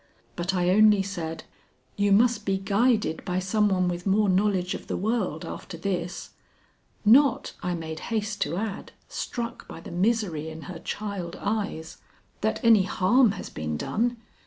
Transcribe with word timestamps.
But 0.35 0.55
I 0.55 0.71
only 0.71 1.03
said, 1.03 1.43
"You 1.95 2.11
must 2.11 2.43
be 2.43 2.57
guided 2.57 3.23
by 3.23 3.37
some 3.37 3.69
one 3.69 3.87
with 3.87 4.07
more 4.07 4.29
knowledge 4.29 4.73
of 4.73 4.87
the 4.87 4.97
world 4.97 5.45
after 5.45 5.77
this. 5.77 6.31
Not," 7.05 7.53
I 7.61 7.75
made 7.75 7.99
haste 8.09 8.41
to 8.41 8.57
add, 8.57 8.93
struck 9.07 9.67
by 9.67 9.79
the 9.79 9.91
misery 9.91 10.49
in 10.49 10.63
her 10.63 10.79
child 10.79 11.37
eyes, 11.39 11.97
"that 12.41 12.59
any 12.63 12.81
harm 12.81 13.33
has 13.33 13.51
been 13.51 13.77
done. 13.77 14.17